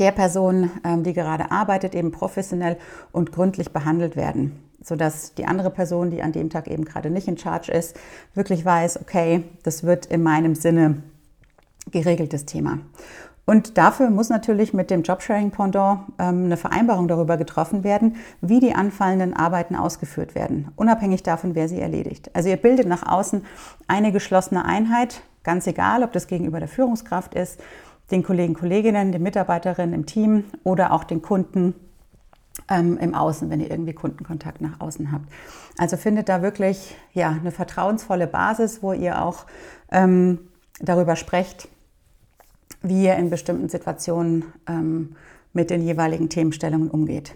der 0.01 0.11
Person, 0.11 0.73
ähm, 0.83 1.05
die 1.05 1.13
gerade 1.13 1.53
arbeitet, 1.53 1.95
eben 1.95 2.11
professionell 2.11 2.77
und 3.13 3.31
gründlich 3.31 3.73
behandelt 3.73 4.17
werden, 4.17 4.69
sodass 4.83 5.35
die 5.35 5.47
andere 5.47 5.71
Person, 5.71 6.11
die 6.11 6.25
an 6.25 6.33
dem 6.33 6.51
Tag 6.51 6.67
eben 6.67 6.85
gerade 6.85 7.11
nicht 7.11 7.29
in 7.29 7.39
Charge 7.39 7.71
ist, 7.71 7.97
wirklich 8.35 8.65
weiß, 8.65 9.01
okay, 9.01 9.45
das 9.63 9.85
wird 9.85 10.07
in 10.07 10.25
meinem 10.25 10.57
Sinne 10.57 11.05
geregeltes 11.93 12.47
Thema. 12.47 12.79
Und 13.45 13.77
dafür 13.77 14.11
muss 14.11 14.29
natürlich 14.29 14.73
mit 14.73 14.91
dem 14.91 15.03
Jobsharing-Pendant 15.03 16.01
ähm, 16.19 16.45
eine 16.45 16.57
Vereinbarung 16.57 17.09
darüber 17.09 17.37
getroffen 17.37 17.83
werden, 17.83 18.17
wie 18.41 18.61
die 18.61 18.75
anfallenden 18.75 19.35
Arbeiten 19.35 19.75
ausgeführt 19.75 20.35
werden, 20.35 20.71
unabhängig 20.77 21.23
davon, 21.23 21.55
wer 21.55 21.69
sie 21.69 21.81
erledigt. 21.81 22.31
Also 22.35 22.49
ihr 22.49 22.57
bildet 22.57 22.87
nach 22.87 23.07
außen 23.07 23.45
eine 23.89 24.13
geschlossene 24.13 24.65
Einheit, 24.65 25.23
ganz 25.43 25.67
egal, 25.67 26.05
ob 26.05 26.13
das 26.13 26.29
gegenüber 26.29 26.61
der 26.61 26.69
Führungskraft 26.69 27.35
ist, 27.35 27.61
den 28.13 28.23
Kollegen, 28.23 28.55
Kolleginnen, 28.55 29.11
den 29.11 29.23
Mitarbeiterinnen 29.23 29.95
im 29.95 30.07
Team 30.07 30.45
oder 30.63 30.93
auch 30.93 31.03
den 31.03 31.21
Kunden 31.21 31.75
ähm, 32.69 32.99
im 32.99 33.15
Außen, 33.15 33.51
wenn 33.51 33.61
ihr 33.61 33.71
irgendwie 33.71 33.95
Kundenkontakt 33.95 34.61
nach 34.61 34.81
außen 34.81 35.11
habt. 35.11 35.29
Also 35.79 35.97
findet 35.97 36.29
da 36.29 36.43
wirklich 36.43 36.95
ja, 37.13 37.31
eine 37.31 37.51
vertrauensvolle 37.51 38.27
Basis, 38.27 38.83
wo 38.83 38.93
ihr 38.93 39.23
auch 39.23 39.47
ähm, 39.91 40.39
darüber 40.81 41.17
sprecht, 41.17 41.69
wie 42.83 43.07
er 43.07 43.19
in 43.19 43.31
bestimmten 43.31 43.69
Situationen 43.69 44.45
ähm, 44.69 45.17
mit 45.53 45.71
den 45.71 45.83
jeweiligen 45.83 46.29
Themenstellungen 46.29 46.91
umgeht. 46.91 47.35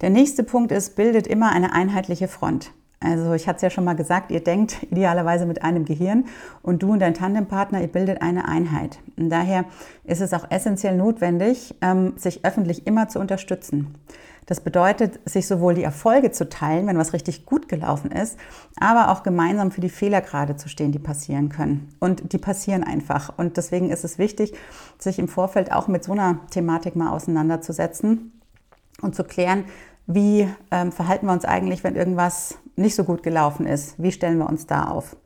Der 0.00 0.10
nächste 0.10 0.42
Punkt 0.42 0.72
ist, 0.72 0.96
bildet 0.96 1.26
immer 1.26 1.52
eine 1.52 1.72
einheitliche 1.72 2.28
Front. 2.28 2.72
Also 3.00 3.34
ich 3.34 3.46
hatte 3.46 3.56
es 3.56 3.62
ja 3.62 3.70
schon 3.70 3.84
mal 3.84 3.94
gesagt, 3.94 4.30
ihr 4.30 4.40
denkt 4.40 4.82
idealerweise 4.90 5.46
mit 5.46 5.62
einem 5.62 5.84
Gehirn 5.84 6.24
und 6.62 6.82
du 6.82 6.92
und 6.92 7.00
dein 7.00 7.14
Tandempartner, 7.14 7.80
ihr 7.80 7.88
bildet 7.88 8.22
eine 8.22 8.48
Einheit. 8.48 8.98
Und 9.16 9.30
daher 9.30 9.66
ist 10.04 10.20
es 10.20 10.32
auch 10.32 10.50
essentiell 10.50 10.96
notwendig, 10.96 11.74
ähm, 11.82 12.14
sich 12.16 12.44
öffentlich 12.44 12.86
immer 12.86 13.08
zu 13.08 13.20
unterstützen. 13.20 13.94
Das 14.46 14.60
bedeutet, 14.60 15.20
sich 15.24 15.46
sowohl 15.46 15.74
die 15.74 15.82
Erfolge 15.82 16.30
zu 16.30 16.48
teilen, 16.48 16.86
wenn 16.86 16.98
was 16.98 17.12
richtig 17.12 17.46
gut 17.46 17.68
gelaufen 17.68 18.10
ist, 18.10 18.38
aber 18.78 19.10
auch 19.10 19.22
gemeinsam 19.22 19.70
für 19.70 19.80
die 19.80 19.88
Fehler 19.88 20.20
gerade 20.20 20.56
zu 20.56 20.68
stehen, 20.68 20.92
die 20.92 20.98
passieren 20.98 21.48
können. 21.48 21.94
Und 21.98 22.32
die 22.32 22.38
passieren 22.38 22.84
einfach. 22.84 23.32
Und 23.36 23.56
deswegen 23.56 23.90
ist 23.90 24.04
es 24.04 24.18
wichtig, 24.18 24.54
sich 24.98 25.18
im 25.18 25.28
Vorfeld 25.28 25.72
auch 25.72 25.88
mit 25.88 26.04
so 26.04 26.12
einer 26.12 26.40
Thematik 26.50 26.94
mal 26.96 27.10
auseinanderzusetzen 27.12 28.32
und 29.00 29.14
zu 29.14 29.24
klären, 29.24 29.64
wie 30.06 30.48
ähm, 30.70 30.92
verhalten 30.92 31.26
wir 31.26 31.32
uns 31.32 31.46
eigentlich, 31.46 31.82
wenn 31.82 31.96
irgendwas 31.96 32.58
nicht 32.76 32.94
so 32.94 33.04
gut 33.04 33.22
gelaufen 33.22 33.66
ist? 33.66 33.94
Wie 34.02 34.12
stellen 34.12 34.38
wir 34.38 34.48
uns 34.48 34.66
da 34.66 34.84
auf? 34.88 35.16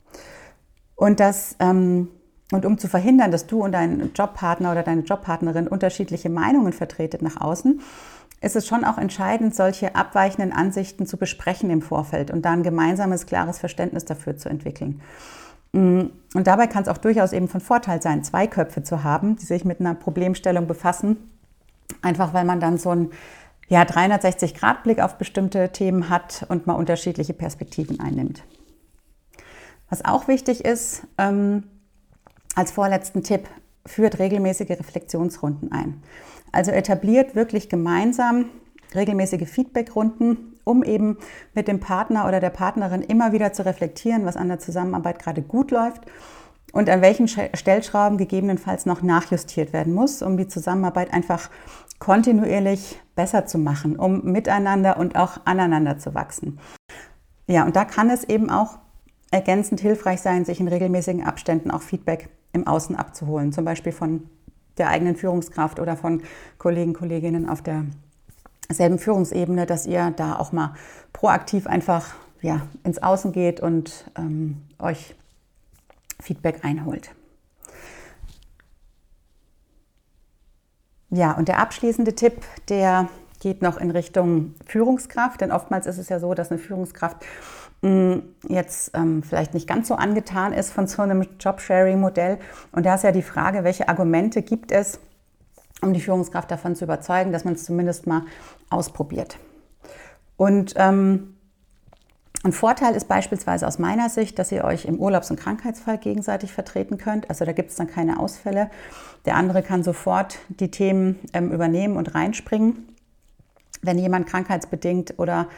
Und 0.95 1.19
das 1.19 1.57
ähm, 1.59 2.09
und 2.51 2.65
um 2.65 2.79
zu 2.79 2.89
verhindern, 2.89 3.31
dass 3.31 3.47
du 3.47 3.63
und 3.63 3.73
dein 3.73 4.13
Jobpartner 4.15 4.73
oder 4.73 4.83
deine 4.83 5.03
Jobpartnerin 5.03 5.69
unterschiedliche 5.69 6.31
Meinungen 6.31 6.73
vertretet 6.73 7.21
nach 7.21 7.41
außen, 7.41 7.81
ist 8.41 8.57
es 8.57 8.67
schon 8.67 8.85
auch 8.85 8.99
entscheidend, 8.99 9.55
solche 9.55 9.95
abweichenden 9.95 10.53
Ansichten 10.53 11.07
zu 11.07 11.17
besprechen 11.17 11.71
im 11.71 11.83
Vorfeld 11.83 12.31
und 12.31 12.45
da 12.45 12.53
ein 12.53 12.63
gemeinsames, 12.63 13.27
klares 13.27 13.59
Verständnis 13.59 14.05
dafür 14.05 14.37
zu 14.37 14.49
entwickeln. 14.49 15.01
Mm, 15.73 16.07
und 16.35 16.47
dabei 16.47 16.67
kann 16.67 16.83
es 16.83 16.89
auch 16.89 16.99
durchaus 16.99 17.33
eben 17.33 17.49
von 17.49 17.61
Vorteil 17.61 18.01
sein, 18.01 18.23
zwei 18.23 18.47
Köpfe 18.47 18.83
zu 18.83 19.03
haben, 19.03 19.37
die 19.37 19.45
sich 19.45 19.65
mit 19.65 19.81
einer 19.81 19.95
Problemstellung 19.95 20.67
befassen, 20.67 21.17
einfach 22.01 22.33
weil 22.33 22.45
man 22.45 22.61
dann 22.61 22.79
so 22.79 22.91
ein 22.91 23.11
ja, 23.69 23.83
360-Grad-Blick 23.83 25.01
auf 25.01 25.19
bestimmte 25.19 25.71
Themen 25.71 26.09
hat 26.09 26.47
und 26.49 26.67
mal 26.67 26.75
unterschiedliche 26.75 27.35
Perspektiven 27.35 28.01
einnimmt. 28.01 28.45
Was 29.91 30.05
auch 30.05 30.29
wichtig 30.29 30.65
ist, 30.65 31.03
ähm, 31.19 31.65
als 32.55 32.73
vorletzten 32.73 33.23
Tipp, 33.23 33.49
führt 33.87 34.19
regelmäßige 34.19 34.71
Reflexionsrunden 34.71 35.73
ein. 35.73 36.03
Also 36.59 36.73
etabliert 36.73 37.37
wirklich 37.37 37.69
gemeinsam 37.69 38.47
regelmäßige 38.93 39.49
Feedbackrunden, 39.49 40.59
um 40.65 40.83
eben 40.83 41.17
mit 41.55 41.69
dem 41.69 41.79
Partner 41.79 42.27
oder 42.27 42.41
der 42.41 42.51
Partnerin 42.51 43.01
immer 43.01 43.31
wieder 43.31 43.53
zu 43.53 43.65
reflektieren, 43.65 44.25
was 44.25 44.37
an 44.37 44.49
der 44.49 44.59
Zusammenarbeit 44.59 45.21
gerade 45.21 45.41
gut 45.41 45.71
läuft 45.71 46.03
und 46.73 46.91
an 46.91 47.01
welchen 47.01 47.29
Stellschrauben 47.29 48.19
gegebenenfalls 48.19 48.87
noch 48.87 49.03
nachjustiert 49.03 49.73
werden 49.73 49.95
muss, 49.95 50.21
um 50.21 50.37
die 50.37 50.49
Zusammenarbeit 50.49 51.13
einfach 51.13 51.49
kontinuierlich 52.01 52.99
besser 53.15 53.47
zu 53.47 53.59
machen, 53.59 53.95
um 53.95 54.25
miteinander 54.25 54.97
und 54.97 55.15
auch 55.15 55.39
aneinander 55.45 55.99
zu 55.99 56.13
wachsen. 56.17 56.59
Ja, 57.47 57.67
und 57.67 57.77
da 57.77 57.85
kann 57.85 58.11
es 58.11 58.25
eben 58.25 58.51
auch 58.51 58.81
ergänzend 59.31 59.79
hilfreich 59.79 60.23
sein, 60.23 60.45
sich 60.45 60.59
in 60.59 60.67
regelmäßigen 60.67 61.23
Abständen 61.23 61.71
auch 61.71 61.83
Feedback 61.83 62.31
im 62.53 62.67
Außen 62.67 62.97
abzuholen, 62.97 63.53
zum 63.53 63.65
Beispiel 63.65 63.93
von 63.93 64.29
der 64.79 64.89
eigenen 64.89 65.17
Führungskraft 65.17 65.81
oder 65.81 65.97
von 65.97 66.23
Kollegen, 66.59 66.95
Kolleginnen 66.95 67.49
auf 67.49 67.63
derselben 67.63 68.99
Führungsebene, 68.99 69.67
dass 69.67 69.87
ihr 69.87 70.13
da 70.17 70.37
auch 70.37 70.53
mal 70.53 70.75
proaktiv 71.13 71.67
einfach 71.67 72.15
ja, 72.41 72.63
ins 72.85 73.03
Außen 73.03 73.33
geht 73.33 73.61
und 73.61 74.11
ähm, 74.17 74.63
euch 74.79 75.15
Feedback 76.21 76.65
einholt. 76.65 77.11
Ja, 81.11 81.33
und 81.33 81.49
der 81.49 81.59
abschließende 81.59 82.15
Tipp, 82.15 82.43
der 82.69 83.09
geht 83.41 83.63
noch 83.63 83.79
in 83.79 83.91
Richtung 83.91 84.55
Führungskraft, 84.67 85.41
denn 85.41 85.53
oftmals 85.53 85.87
ist 85.87 85.99
es 85.99 86.09
ja 86.09 86.21
so, 86.21 86.35
dass 86.35 86.51
eine 86.51 86.59
Führungskraft 86.59 87.25
jetzt 87.81 88.91
ähm, 88.95 89.23
vielleicht 89.23 89.55
nicht 89.55 89.69
ganz 89.69 89.87
so 89.87 89.95
angetan 89.95 90.53
ist 90.53 90.73
von 90.73 90.89
so 90.89 91.03
einem 91.03 91.25
Jobsharing-Modell. 91.39 92.39
Und 92.73 92.85
da 92.85 92.97
ist 92.97 93.05
ja 93.05 93.13
die 93.13 93.23
Frage, 93.23 93.63
welche 93.63 93.89
Argumente 93.89 94.43
gibt 94.43 94.73
es, 94.73 94.99
um 95.81 95.93
die 95.93 96.01
Führungskraft 96.01 96.51
davon 96.51 96.75
zu 96.75 96.85
überzeugen, 96.85 97.31
dass 97.31 97.45
man 97.45 97.55
es 97.55 97.65
zumindest 97.65 98.07
mal 98.09 98.23
ausprobiert. 98.69 99.39
Und 100.37 100.75
ähm, 100.77 101.35
ein 102.45 102.53
Vorteil 102.53 102.95
ist 102.95 103.09
beispielsweise 103.09 103.67
aus 103.67 103.79
meiner 103.79 104.09
Sicht, 104.09 104.39
dass 104.39 104.53
ihr 104.53 104.65
euch 104.65 104.85
im 104.85 104.99
Urlaubs- 104.99 105.31
und 105.31 105.39
Krankheitsfall 105.39 105.99
gegenseitig 105.99 106.53
vertreten 106.53 106.99
könnt. 106.99 107.29
Also 107.31 107.45
da 107.45 107.53
gibt 107.53 107.71
es 107.71 107.77
dann 107.77 107.89
keine 107.89 108.19
Ausfälle. 108.19 108.71
Der 109.25 109.37
andere 109.37 109.63
kann 109.63 109.83
sofort 109.83 110.39
die 110.49 110.71
Themen 110.71 111.19
ähm, 111.33 111.53
übernehmen 111.53 111.97
und 111.97 112.15
reinspringen. 112.15 112.89
Wenn 113.83 113.99
jemand 113.99 114.27
krankheitsbedingt 114.27 115.15
oder 115.19 115.49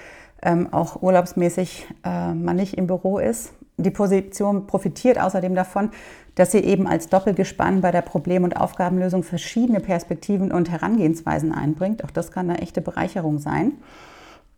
ähm, 0.42 0.72
auch 0.72 1.02
urlaubsmäßig 1.02 1.86
äh, 2.04 2.32
man 2.32 2.56
nicht 2.56 2.76
im 2.76 2.86
Büro 2.86 3.18
ist. 3.18 3.52
Die 3.76 3.90
Position 3.90 4.66
profitiert 4.66 5.18
außerdem 5.18 5.54
davon, 5.54 5.90
dass 6.34 6.52
sie 6.52 6.58
eben 6.58 6.86
als 6.86 7.08
Doppelgespann 7.08 7.80
bei 7.80 7.90
der 7.90 8.02
Problem- 8.02 8.44
und 8.44 8.56
Aufgabenlösung 8.56 9.22
verschiedene 9.22 9.80
Perspektiven 9.80 10.52
und 10.52 10.70
Herangehensweisen 10.70 11.52
einbringt. 11.52 12.04
Auch 12.04 12.10
das 12.10 12.30
kann 12.30 12.50
eine 12.50 12.60
echte 12.60 12.80
Bereicherung 12.80 13.38
sein. 13.38 13.72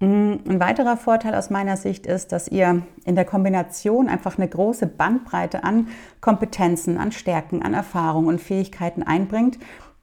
Mm, 0.01 0.35
ein 0.49 0.61
weiterer 0.61 0.97
Vorteil 0.97 1.35
aus 1.35 1.51
meiner 1.51 1.77
Sicht 1.77 2.07
ist, 2.07 2.33
dass 2.33 2.49
ihr 2.49 2.83
in 3.05 3.15
der 3.15 3.25
Kombination 3.25 4.09
einfach 4.09 4.37
eine 4.37 4.49
große 4.49 4.87
Bandbreite 4.87 5.63
an 5.65 5.89
Kompetenzen, 6.21 6.99
an 6.99 7.13
Stärken, 7.13 7.63
an 7.63 7.75
Erfahrungen 7.75 8.29
und 8.29 8.41
Fähigkeiten 8.41 9.03
einbringt, 9.05 9.59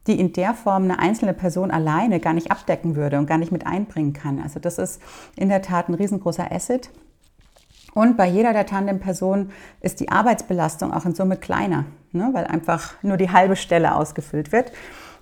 die 0.10 0.20
in 0.20 0.34
der 0.34 0.54
Form 0.54 0.84
eine 0.84 1.00
einzelne 1.00 1.34
Person 1.34 1.72
alleine 1.72 2.20
gar 2.20 2.34
nicht 2.34 2.52
abdecken 2.52 2.96
würde 2.96 3.20
und 3.20 3.28
gar 3.28 3.38
nicht 3.38 3.52
mit 3.52 3.66
einbringen 3.66 4.12
kann. 4.12 4.42
Also 4.42 4.60
das 4.60 4.78
ist 4.78 5.02
in 5.36 5.50
der 5.50 5.62
Tat 5.62 5.88
ein 5.88 5.94
riesengroßer 5.94 6.52
Asset. 6.52 6.90
Und 7.94 8.18
bei 8.18 8.28
jeder 8.28 8.54
der 8.54 8.66
Tandem-Personen 8.66 9.52
ist 9.82 10.00
die 10.00 10.10
Arbeitsbelastung 10.10 10.92
auch 10.92 11.06
in 11.06 11.16
Summe 11.16 11.38
kleiner, 11.38 11.86
ne, 12.12 12.30
weil 12.34 12.46
einfach 12.46 13.02
nur 13.04 13.18
die 13.18 13.32
halbe 13.32 13.56
Stelle 13.56 13.96
ausgefüllt 13.96 14.52
wird, 14.52 14.72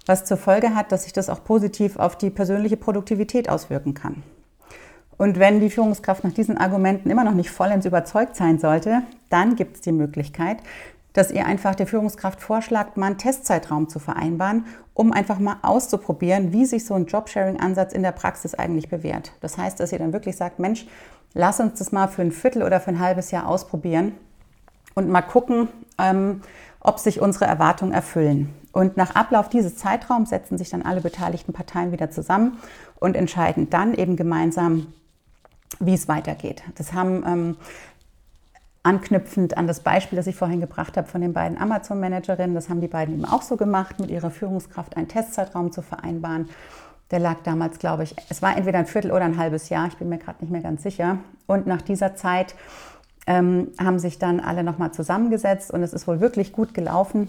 was 0.06 0.25
zur 0.25 0.38
Folge 0.38 0.74
hat, 0.74 0.91
dass 0.91 1.03
sich 1.03 1.13
das 1.13 1.29
auch 1.29 1.44
positiv 1.44 1.98
auf 1.98 2.17
die 2.17 2.29
persönliche 2.29 2.77
Produktivität 2.77 3.50
auswirken 3.50 3.94
kann. 3.94 4.24
Und 5.17 5.39
wenn 5.39 5.60
die 5.60 5.70
Führungskraft 5.70 6.24
nach 6.24 6.34
diesen 6.34 6.58
Argumenten 6.58 7.10
immer 7.10 7.24
noch 7.24 7.34
nicht 7.34 7.50
vollends 7.50 7.86
überzeugt 7.86 8.36
sein 8.36 8.60
sollte, 8.60 9.01
dann 9.29 9.56
gibt 9.56 9.77
es 9.77 9.82
die 9.82 9.91
Möglichkeit, 9.91 10.58
dass 11.18 11.32
ihr 11.32 11.48
einfach 11.48 11.74
der 11.74 11.88
Führungskraft 11.88 12.40
vorschlagt, 12.42 12.96
mal 12.96 13.08
einen 13.08 13.18
Testzeitraum 13.18 13.90
zu 13.90 13.98
vereinbaren, 13.98 14.66
um 14.94 15.12
einfach 15.12 15.40
mal 15.40 15.58
auszuprobieren, 15.64 16.54
wie 16.54 16.68
sich 16.68 16.86
so 16.86 16.94
ein 16.94 17.08
Jobsharing-Ansatz 17.08 17.92
in 17.92 18.04
der 18.04 18.12
Praxis 18.12 18.54
eigentlich 18.54 18.88
bewährt. 18.88 19.32
Das 19.42 19.58
heißt, 19.58 19.80
dass 19.80 19.92
ihr 19.92 19.98
dann 19.98 20.14
wirklich 20.14 20.38
sagt, 20.38 20.60
Mensch, 20.60 20.86
lass 21.34 21.60
uns 21.60 21.80
das 21.80 21.92
mal 21.92 22.08
für 22.08 22.22
ein 22.22 22.32
Viertel 22.32 22.62
oder 22.62 22.80
für 22.80 22.92
ein 22.92 23.00
halbes 23.00 23.32
Jahr 23.32 23.48
ausprobieren 23.48 24.12
und 24.94 25.10
mal 25.10 25.24
gucken, 25.24 25.70
ähm, 25.98 26.42
ob 26.82 27.00
sich 27.00 27.20
unsere 27.20 27.46
Erwartungen 27.46 27.94
erfüllen. 27.94 28.54
Und 28.72 28.96
nach 28.96 29.16
Ablauf 29.16 29.50
dieses 29.50 29.76
Zeitraums 29.76 30.30
setzen 30.30 30.60
sich 30.60 30.70
dann 30.70 30.84
alle 30.84 31.02
beteiligten 31.02 31.52
Parteien 31.52 31.92
wieder 31.92 32.12
zusammen 32.12 32.60
und 33.00 33.16
entscheiden 33.16 33.72
dann 33.72 33.96
eben 33.96 34.18
gemeinsam, 34.18 34.94
wie 35.80 35.96
es 35.96 36.08
weitergeht. 36.08 36.62
Das 36.76 36.94
haben 36.94 37.24
ähm, 37.26 37.58
anknüpfend 38.88 39.58
an 39.58 39.67
das 39.67 39.82
Beispiel, 39.82 40.15
das 40.15 40.27
ich 40.27 40.36
vorhin 40.38 40.62
gebracht 40.62 40.96
habe 40.96 41.10
von 41.10 41.20
den 41.20 41.34
beiden 41.34 41.58
Amazon-Managerinnen, 41.58 42.56
das 42.56 42.70
haben 42.70 42.79
die 42.79 42.88
beiden 42.88 43.15
eben 43.15 43.25
auch 43.25 43.41
so 43.41 43.58
gemacht, 43.58 44.00
mit 44.00 44.10
ihrer 44.10 44.32
Führungskraft 44.32 44.96
einen 44.96 45.10
Testzeitraum 45.10 45.74
zu 45.74 45.82
vereinbaren. 45.82 46.48
Der 47.12 47.20
lag 47.20 47.38
damals, 47.44 47.79
glaube 47.79 48.03
ich, 48.03 48.15
es 48.29 48.41
war 48.41 48.56
entweder 48.56 48.79
ein 48.79 48.86
Viertel 48.86 49.12
oder 49.12 49.25
ein 49.25 49.38
halbes 49.38 49.67
Jahr, 49.67 49.88
ich 49.88 49.98
bin 49.98 50.08
mir 50.08 50.17
gerade 50.17 50.39
nicht 50.39 50.51
mehr 50.51 50.62
ganz 50.62 50.84
sicher. 50.84 51.17
Und 51.48 51.67
nach 51.67 51.82
dieser 51.82 52.15
Zeit 52.15 52.56
ähm, 53.27 53.72
haben 53.77 54.00
sich 54.00 54.20
dann 54.20 54.39
alle 54.39 54.63
nochmal 54.63 54.94
zusammengesetzt 54.94 55.70
und 55.70 55.84
es 55.84 55.91
ist 55.91 56.08
wohl 56.08 56.22
wirklich 56.22 56.53
gut 56.53 56.74
gelaufen 56.74 57.27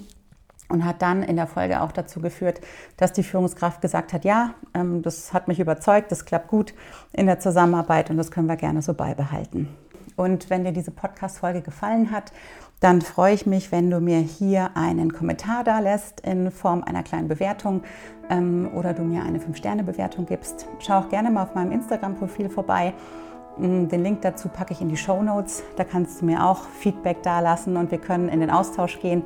und 0.69 0.85
hat 0.85 1.03
dann 1.03 1.25
in 1.25 1.35
der 1.35 1.49
Folge 1.49 1.83
auch 1.83 1.91
dazu 1.91 2.21
geführt, 2.21 2.61
dass 2.99 3.13
die 3.13 3.25
Führungskraft 3.25 3.81
gesagt 3.81 4.13
hat, 4.13 4.25
ja, 4.25 4.55
ähm, 4.75 5.03
das 5.03 5.33
hat 5.33 5.49
mich 5.49 5.59
überzeugt, 5.59 6.13
das 6.13 6.25
klappt 6.25 6.47
gut 6.47 6.73
in 7.13 7.27
der 7.27 7.41
Zusammenarbeit 7.41 8.11
und 8.11 8.17
das 8.17 8.31
können 8.31 8.47
wir 8.47 8.57
gerne 8.57 8.81
so 8.81 8.95
beibehalten. 8.95 9.69
Und 10.19 10.51
wenn 10.51 10.65
dir 10.65 10.73
diese 10.73 10.91
Podcast-Folge 10.91 11.63
gefallen 11.63 12.11
hat, 12.11 12.33
dann 12.81 13.01
freue 13.03 13.35
ich 13.35 13.47
mich, 13.47 13.71
wenn 13.71 13.89
du 13.89 14.01
mir 14.01 14.19
hier 14.19 14.73
einen 14.75 15.13
Kommentar 15.13 15.63
da 15.63 15.79
lässt 15.79 16.21
in 16.21 16.51
Form 16.51 16.83
einer 16.83 17.05
kleinen 17.05 17.29
Bewertung 17.29 17.83
ähm, 18.29 18.69
oder 18.75 18.95
du 18.95 19.03
mir 19.03 19.23
eine 19.23 19.39
5-Sterne-Bewertung 19.39 20.27
gibst. 20.27 20.67
Schau 20.81 20.99
auch 20.99 21.09
gerne 21.09 21.31
mal 21.31 21.45
auf 21.45 21.55
meinem 21.55 21.71
Instagram-Profil 21.71 22.51
vorbei. 22.51 22.95
Mm, 23.59 23.87
den 23.87 24.03
Link 24.03 24.23
dazu 24.23 24.49
packe 24.49 24.73
ich 24.73 24.81
in 24.81 24.89
die 24.89 24.97
Show 24.97 25.23
Notes. 25.23 25.63
Da 25.77 25.85
kannst 25.85 26.21
du 26.21 26.27
mir 26.27 26.45
auch 26.45 26.69
Feedback 26.81 27.23
da 27.23 27.39
lassen 27.39 27.77
und 27.77 27.93
wir 27.93 27.99
können 27.99 28.29
in 28.29 28.41
den 28.41 28.51
Austausch 28.51 28.99
gehen. 28.99 29.23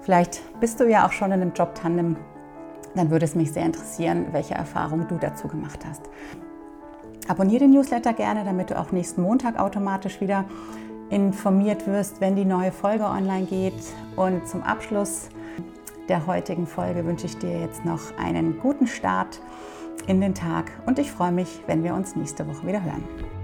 Vielleicht 0.00 0.40
bist 0.60 0.80
du 0.80 0.88
ja 0.88 1.06
auch 1.06 1.12
schon 1.12 1.30
in 1.30 1.42
einem 1.42 1.52
Job-Tandem. 1.52 2.16
Dann 2.94 3.10
würde 3.10 3.26
es 3.26 3.34
mich 3.34 3.52
sehr 3.52 3.66
interessieren, 3.66 4.28
welche 4.32 4.54
Erfahrungen 4.54 5.06
du 5.08 5.18
dazu 5.18 5.46
gemacht 5.46 5.80
hast. 5.86 6.08
Abonniere 7.28 7.60
den 7.60 7.70
Newsletter 7.70 8.12
gerne, 8.12 8.44
damit 8.44 8.70
du 8.70 8.78
auch 8.78 8.92
nächsten 8.92 9.22
Montag 9.22 9.58
automatisch 9.58 10.20
wieder 10.20 10.44
informiert 11.10 11.86
wirst, 11.86 12.20
wenn 12.20 12.36
die 12.36 12.44
neue 12.44 12.72
Folge 12.72 13.04
online 13.04 13.46
geht. 13.46 13.74
Und 14.16 14.46
zum 14.48 14.62
Abschluss 14.62 15.28
der 16.08 16.26
heutigen 16.26 16.66
Folge 16.66 17.04
wünsche 17.06 17.26
ich 17.26 17.38
dir 17.38 17.60
jetzt 17.60 17.84
noch 17.84 18.00
einen 18.18 18.58
guten 18.58 18.86
Start 18.86 19.40
in 20.06 20.20
den 20.20 20.34
Tag 20.34 20.70
und 20.86 20.98
ich 20.98 21.12
freue 21.12 21.32
mich, 21.32 21.62
wenn 21.66 21.84
wir 21.84 21.94
uns 21.94 22.16
nächste 22.16 22.46
Woche 22.48 22.66
wieder 22.66 22.82
hören. 22.82 23.41